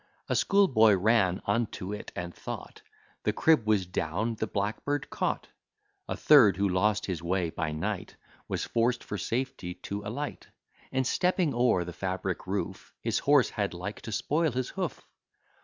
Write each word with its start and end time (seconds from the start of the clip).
A 0.29 0.35
schoolboy 0.35 0.95
ran 0.95 1.43
unto't, 1.45 2.11
and 2.15 2.33
thought 2.33 2.81
The 3.21 3.31
crib 3.33 3.67
was 3.67 3.85
down, 3.85 4.33
the 4.33 4.47
blackbird 4.47 5.11
caught. 5.11 5.49
A 6.07 6.17
third, 6.17 6.57
who 6.57 6.67
lost 6.67 7.05
his 7.05 7.21
way 7.21 7.51
by 7.51 7.71
night, 7.71 8.15
Was 8.47 8.65
forced 8.65 9.03
for 9.03 9.19
safety 9.19 9.75
to 9.75 10.01
alight, 10.03 10.47
And, 10.91 11.05
stepping 11.05 11.53
o'er 11.53 11.83
the 11.83 11.93
fabric 11.93 12.47
roof, 12.47 12.95
His 12.99 13.19
horse 13.19 13.51
had 13.51 13.75
like 13.75 14.01
to 14.01 14.11
spoil 14.11 14.51
his 14.53 14.69
hoof. 14.69 15.05